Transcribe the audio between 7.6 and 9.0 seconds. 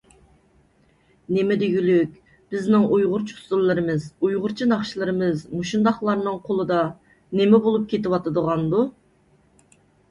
بولۇپ كېتىۋاتىدىغاندۇ؟